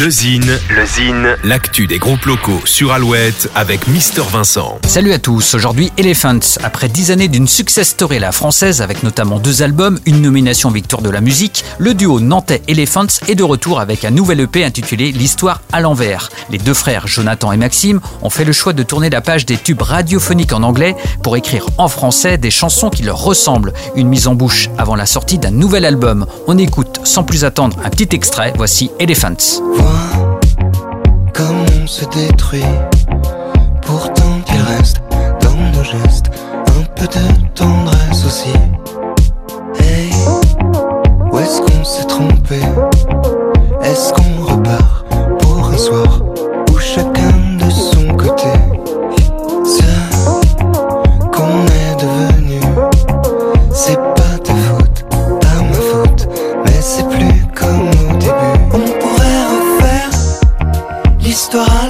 [0.00, 4.78] Le Zine, le Zine, l'actu des groupes locaux sur Alouette avec Mister Vincent.
[4.88, 6.58] Salut à tous, aujourd'hui Elephants.
[6.64, 11.00] Après dix années d'une success story la française avec notamment deux albums, une nomination victoire
[11.00, 15.12] de la musique, le duo nantais Elephants est de retour avec un nouvel EP intitulé
[15.12, 16.28] L'histoire à l'envers.
[16.50, 19.56] Les deux frères Jonathan et Maxime ont fait le choix de tourner la page des
[19.56, 23.72] tubes radiophoniques en anglais pour écrire en français des chansons qui leur ressemblent.
[23.94, 26.26] Une mise en bouche avant la sortie d'un nouvel album.
[26.48, 29.83] On écoute sans plus attendre un petit extrait, voici Elephants.
[31.32, 32.64] Comme on se détruit.
[33.82, 35.00] Pourtant qu'il reste
[35.40, 36.30] dans nos gestes
[36.68, 38.52] un peu de tendresse aussi.
[39.78, 40.10] Hey,
[41.30, 42.60] où est-ce qu'on s'est trompé?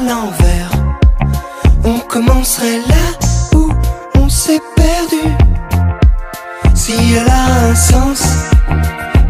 [0.06, 0.70] L'envers.
[1.84, 3.70] On commencerait là où
[4.16, 5.30] on s'est perdu.
[6.74, 8.22] Si elle a un sens,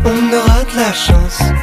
[0.04, 1.53] on aura de la chance.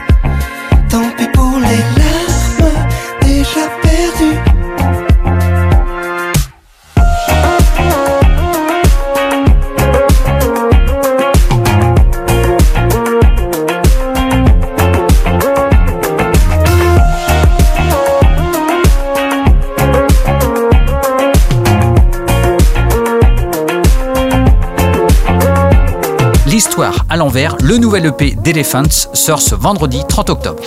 [26.51, 30.61] L'histoire à l'envers, le nouvel EP d'Elephants sort ce vendredi 30 octobre.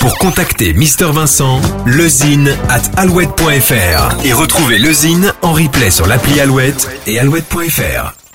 [0.00, 6.40] Pour contacter Mister Vincent, lezine at alouette.fr et retrouver le Zine en replay sur l'appli
[6.40, 8.27] Alouette et alouette.fr.